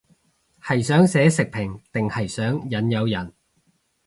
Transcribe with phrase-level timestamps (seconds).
[0.59, 3.33] 係想寫食評定係想引誘人